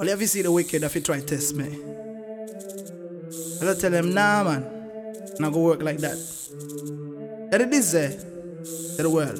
Well, 0.00 0.06
you 0.06 0.14
ever 0.14 0.26
see 0.26 0.40
the 0.40 0.50
wicked 0.50 0.82
if 0.82 0.94
you 0.94 1.02
try 1.02 1.20
to 1.20 1.26
test 1.26 1.54
me? 1.54 1.78
I 3.60 3.74
tell 3.74 3.90
them, 3.90 4.14
nah, 4.14 4.42
man. 4.42 4.64
Not 5.38 5.52
go 5.52 5.60
work 5.60 5.82
like 5.82 5.98
that. 5.98 6.16
That 7.50 7.60
it 7.60 7.74
is 7.74 7.94
eh? 7.94 8.08
there 8.08 8.16
to 8.96 9.02
the 9.02 9.10
world. 9.10 9.36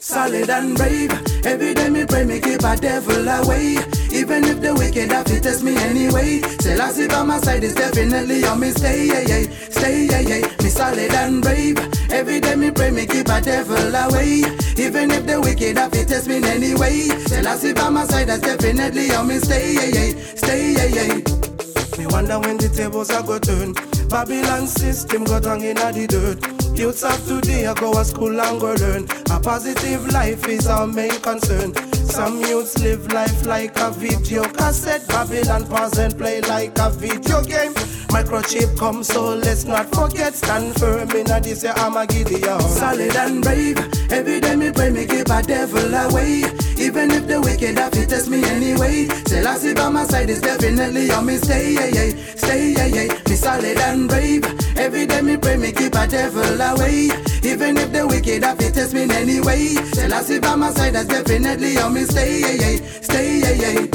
Solid 0.00 0.48
and 0.48 0.78
brave. 0.78 1.12
Every 1.44 1.74
day 1.74 1.90
me 1.90 2.06
pray 2.06 2.24
me 2.24 2.40
keep 2.40 2.64
a 2.64 2.74
devil 2.74 3.28
away. 3.28 3.76
Even 4.12 4.44
if 4.44 4.62
the 4.62 4.74
wicked 4.74 5.12
have 5.12 5.26
to 5.26 5.40
test 5.42 5.62
me 5.62 5.76
anyway. 5.76 6.40
Still 6.40 6.80
I 6.80 6.90
see 6.90 7.06
by 7.06 7.22
my 7.22 7.38
side 7.40 7.64
is 7.64 7.74
definitely 7.74 8.46
on 8.46 8.60
me 8.60 8.70
stay, 8.70 9.08
yeah, 9.08 9.20
yeah. 9.20 9.50
Stay, 9.68 10.06
yeah, 10.06 10.20
yeah. 10.20 10.56
Me 10.62 10.70
solid 10.70 11.12
and 11.12 11.42
brave. 11.42 11.76
Every 12.10 12.40
day 12.40 12.56
me 12.56 12.70
pray 12.70 12.90
me 12.90 13.06
keep 13.06 13.28
a 13.28 13.40
devil 13.40 13.94
away. 13.94 14.42
Even 14.76 15.10
if 15.10 15.26
the 15.26 15.40
wicked 15.42 15.76
have 15.78 15.92
to 15.92 16.04
test 16.04 16.28
me 16.28 16.36
anyway. 16.36 17.08
Still 17.26 17.48
I 17.48 17.56
see 17.56 17.72
by 17.72 17.88
my 17.88 18.04
side 18.04 18.28
is 18.28 18.40
definitely 18.40 19.10
on 19.12 19.28
me 19.28 19.38
stay, 19.38 19.74
yeah, 19.74 19.90
yeah. 19.94 20.34
Stay, 20.34 20.72
yeah, 20.72 20.86
yeah. 20.86 21.98
Me 21.98 22.06
wonder 22.06 22.38
when 22.38 22.56
the 22.56 22.68
tables 22.68 23.10
are 23.10 23.22
go 23.22 23.38
turn. 23.38 23.72
Babylon 24.08 24.66
system 24.66 25.24
got 25.24 25.44
hung 25.44 25.62
in 25.62 25.76
the 25.76 26.06
dirt. 26.06 26.78
Youths 26.78 27.02
of 27.02 27.26
today 27.26 27.66
I 27.66 27.74
go 27.74 27.92
to 27.92 28.04
school 28.04 28.40
and 28.40 28.60
go 28.60 28.74
learn. 28.74 29.08
A 29.30 29.40
positive 29.40 30.06
life 30.12 30.46
is 30.46 30.66
our 30.66 30.86
main 30.86 31.18
concern. 31.20 31.72
Some 32.16 32.40
youths 32.40 32.78
live 32.78 33.12
life 33.12 33.44
like 33.44 33.78
a 33.78 33.90
video 33.90 34.42
cassette. 34.44 35.06
Babylon 35.06 35.66
pause 35.66 35.98
and 35.98 36.16
play 36.16 36.40
like 36.40 36.72
a 36.78 36.88
video 36.88 37.42
game. 37.42 37.74
Microchip 38.08 38.74
come, 38.78 39.04
so 39.04 39.34
let's 39.34 39.64
not 39.64 39.94
forget. 39.94 40.34
Stand 40.34 40.74
firm 40.80 41.10
in 41.10 41.26
that 41.26 41.46
is 41.46 41.62
your 41.62 41.74
I'm 41.74 41.94
a 41.94 42.06
this 42.06 42.42
Armageddon. 42.42 42.60
Solid 42.70 43.16
and 43.16 43.42
brave. 43.42 43.78
Every 44.10 44.40
day 44.40 44.56
me 44.56 44.72
pray 44.72 44.88
me 44.88 45.04
keep 45.06 45.28
a 45.28 45.42
devil 45.42 45.94
away. 45.94 46.44
Even 46.78 47.10
if 47.10 47.26
the 47.26 47.38
wicked 47.38 47.76
have 47.76 47.92
to 47.92 48.06
test 48.06 48.30
me 48.30 48.42
anyway. 48.44 49.08
Still 49.26 49.46
I 49.46 49.58
see 49.58 49.74
by 49.74 49.90
my 49.90 50.04
side 50.04 50.30
is 50.30 50.40
definitely 50.40 51.10
on 51.10 51.26
me 51.26 51.36
stay, 51.36 51.74
yeah, 51.74 51.88
yeah. 51.88 52.16
Stay, 52.34 52.72
yeah, 52.72 52.86
yeah. 52.86 53.12
Me 53.28 53.36
solid 53.36 53.76
and 53.76 54.08
brave. 54.08 54.55
Every 54.86 55.04
day 55.04 55.20
me 55.20 55.36
pray 55.36 55.56
me 55.56 55.72
keep 55.72 55.96
a 55.96 56.06
devil 56.06 56.60
away. 56.60 57.10
Even 57.42 57.76
if 57.76 57.90
the 57.90 58.06
wicked 58.06 58.44
have 58.44 58.56
to 58.58 58.70
test 58.70 58.94
me 58.94 59.02
anyway. 59.10 59.74
Still 59.90 60.14
I 60.14 60.22
see 60.22 60.38
by 60.38 60.54
my 60.54 60.70
side 60.70 60.94
is 60.94 61.06
definitely 61.06 61.76
on 61.78 61.92
me 61.92 62.04
stay, 62.04 62.38
yeah, 62.38 62.52
yeah. 62.52 63.00
Stay, 63.00 63.40
yeah, 63.40 63.50
yeah. 63.50 63.86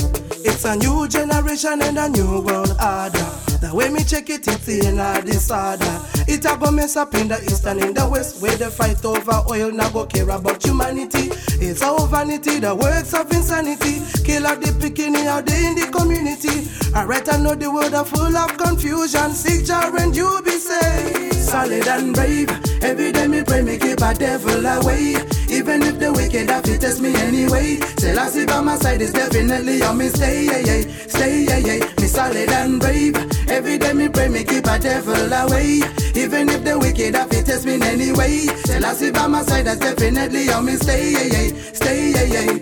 It's 0.44 0.66
a 0.66 0.76
new 0.76 1.08
generation 1.08 1.82
and 1.82 1.98
a 1.98 2.10
new 2.10 2.42
world 2.42 2.76
order. 2.76 3.28
The 3.62 3.72
way 3.74 3.90
me 3.90 4.04
check 4.04 4.30
it, 4.30 4.46
it's 4.46 4.68
in 4.68 5.00
a 5.00 5.22
disorder. 5.22 6.02
It 6.28 6.44
a 6.44 6.58
go 6.58 6.72
mess 6.72 6.98
up 6.98 7.16
in 7.16 7.30
the 7.30 7.40
east 7.44 7.66
and 7.68 7.80
in 7.80 7.94
the 7.94 8.10
west, 8.10 8.42
where 8.42 8.58
the 8.58 8.70
fight 8.70 9.06
over 9.06 9.44
oil 9.50 9.72
now 9.72 9.90
go 9.92 10.06
care 10.08 10.28
about 10.30 10.62
humanity. 10.66 11.30
It's 11.64 11.82
our 11.84 12.06
vanity, 12.08 12.60
the 12.60 12.76
works 12.76 13.14
of 13.14 13.32
insanity. 13.32 14.02
Kill 14.26 14.46
out 14.46 14.60
the 14.60 14.76
bikini 14.76 15.26
out 15.28 15.46
there 15.46 15.70
in 15.70 15.76
the 15.76 15.88
community. 15.88 16.68
I 16.94 17.38
know 17.38 17.56
the 17.56 17.72
world 17.72 17.94
are 17.94 18.04
full 18.04 18.36
of 18.36 18.58
confusion. 18.58 19.32
Seek 19.32 19.66
Jah 19.66 19.92
and 20.00 20.16
you 20.16 20.42
be 20.44 20.52
safe. 20.52 21.34
Solid 21.34 21.88
and 21.88 22.14
brave. 22.14 22.50
Every 22.84 23.12
day 23.12 23.28
me 23.28 23.44
pray 23.44 23.62
me 23.62 23.78
keep 23.78 24.02
a 24.02 24.14
devil 24.14 24.66
away. 24.66 25.16
Even 25.50 25.84
if 25.84 26.00
the 26.00 26.12
wicked 26.12 26.50
have 26.50 26.64
to 26.64 26.78
test 26.78 27.00
me 27.00 27.16
anyway. 27.16 27.78
Still 27.98 28.20
I 28.20 28.28
see 28.28 28.46
by 28.46 28.62
my 28.62 28.76
side 28.76 29.02
is 29.02 29.14
definitely 29.14 29.82
on 29.84 29.98
me 29.98 30.10
stay, 30.10 30.46
yeah, 30.46 30.58
yeah. 30.60 30.82
Stay, 31.08 31.44
yeah, 31.46 31.58
yeah. 31.58 31.80
Me 32.00 32.08
solid 32.08 32.50
and 32.50 32.80
brave. 32.80 33.16
Every 33.50 33.78
day 33.78 33.94
me 33.94 34.10
pray 34.10 34.28
me 34.28 34.44
keep 34.44 34.66
a 34.66 34.78
devil 34.78 35.32
away. 35.32 35.82
Even 36.16 36.50
if 36.50 36.64
the 36.64 36.78
wicked 36.78 37.16
have 37.16 37.30
to 37.30 37.44
test 37.44 37.66
me 37.66 37.82
anyway. 37.82 38.48
Still 38.66 38.86
I 38.86 38.94
see 38.94 39.12
by 39.12 39.28
my 39.28 39.44
side 39.44 39.66
that's 39.66 39.80
definitely 39.80 40.50
on 40.50 40.66
me 40.66 40.76
stay, 40.76 41.12
yeah, 41.12 41.24
yeah. 41.24 41.74
Stay, 41.74 42.12
yeah, 42.12 42.24
yeah. 42.24 42.60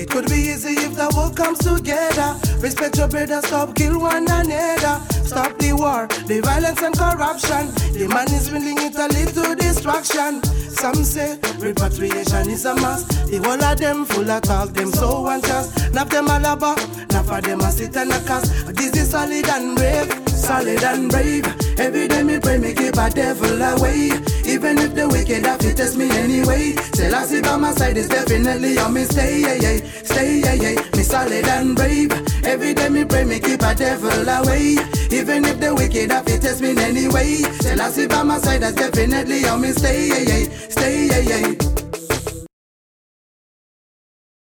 It 0.00 0.08
could 0.08 0.26
be 0.30 0.36
easy 0.56 0.79
the 1.00 1.16
world 1.16 1.36
comes 1.36 1.58
together. 1.58 2.36
Respect 2.60 2.98
your 2.98 3.08
brother, 3.08 3.40
stop 3.42 3.74
kill 3.74 3.98
one 4.00 4.28
another. 4.28 5.00
Stop 5.24 5.56
the 5.58 5.72
war, 5.72 6.06
the 6.26 6.40
violence 6.40 6.82
and 6.82 6.96
corruption. 6.96 7.72
The 7.96 8.06
man 8.08 8.28
is 8.28 8.50
willing 8.50 8.76
it 8.78 8.94
to 9.34 9.54
destruction. 9.56 10.42
Some 10.68 11.04
say 11.04 11.38
repatriation 11.58 12.50
is 12.50 12.64
a 12.66 12.74
must. 12.74 13.08
The 13.30 13.38
whole 13.38 13.62
of 13.62 13.78
them 13.78 14.04
full 14.04 14.30
of 14.30 14.42
talk, 14.42 14.74
them 14.74 14.92
so 14.92 15.26
us. 15.26 15.92
Not 15.92 16.10
them 16.10 16.28
all 16.28 16.44
about, 16.44 16.80
not 17.12 17.24
for 17.26 17.40
them 17.40 17.60
a 17.60 17.70
sit 17.70 17.96
and 17.96 18.12
a 18.12 18.20
cast. 18.24 18.74
This 18.76 18.96
is 18.96 19.10
solid 19.10 19.48
and 19.48 19.76
brave, 19.76 20.08
solid 20.50 20.82
and 20.82 21.08
brave. 21.10 21.46
Every 21.78 22.08
day 22.08 22.22
me 22.24 22.40
pray 22.40 22.58
me 22.58 22.74
keep 22.74 22.96
a 22.96 23.08
devil 23.08 23.62
away. 23.72 24.10
Even 24.54 24.78
if 24.78 24.92
the 24.96 25.06
wicked 25.08 25.46
have 25.46 25.60
to 25.60 25.72
test 25.72 25.96
me 25.96 26.10
anyway. 26.10 26.72
Still 26.94 27.14
I 27.14 27.24
see 27.24 27.40
by 27.40 27.56
my 27.56 27.70
side 27.70 27.96
is 27.96 28.08
definitely 28.08 28.76
on 28.78 28.92
me 28.92 29.04
stay, 29.04 29.42
yeah, 29.42 29.58
yeah. 29.64 29.78
Stay, 30.02 30.40
yeah, 30.40 30.54
yeah. 30.54 30.74
Me 30.96 31.02
solid 31.04 31.46
and 31.46 31.76
brave. 31.76 32.10
Every 32.44 32.74
day 32.74 32.88
me 32.88 33.04
pray 33.04 33.24
me 33.24 33.38
keep 33.38 33.62
a 33.62 33.74
devil 33.74 34.28
away. 34.28 34.76
Even 35.18 35.44
if 35.44 35.60
the 35.60 35.72
wicked 35.72 36.10
have 36.10 36.24
to 36.26 36.36
test 36.40 36.60
me 36.60 36.70
anyway. 36.82 37.30
Still 37.60 37.80
I 37.80 37.88
see 37.90 38.08
by 38.08 38.24
my 38.24 38.38
side 38.38 38.62
that's 38.62 38.74
definitely 38.74 39.46
on 39.46 39.60
me 39.60 39.70
stay, 39.70 40.08
yeah, 40.08 40.24
yeah. 40.30 40.44
Stay, 40.68 41.06
yeah, 41.06 41.22
yeah. 41.30 41.69